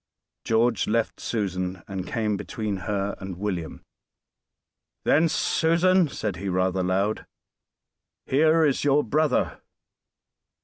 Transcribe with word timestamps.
George 0.45 0.87
left 0.87 1.19
Susan, 1.19 1.83
and 1.87 2.07
came 2.07 2.35
between 2.35 2.77
her 2.89 3.15
and 3.19 3.37
William. 3.37 3.83
"Then, 5.03 5.29
Susan," 5.29 6.07
said 6.07 6.37
he, 6.37 6.49
rather 6.49 6.81
loud, 6.81 7.27
"here 8.25 8.65
is 8.65 8.83
your 8.83 9.03
brother." 9.03 9.61